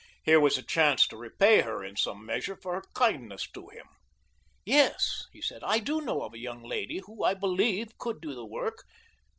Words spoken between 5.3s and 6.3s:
he said, "I do know